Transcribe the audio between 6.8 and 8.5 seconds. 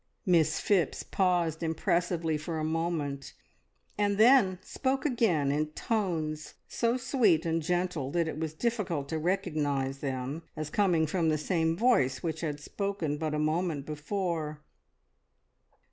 sweet and gentle that it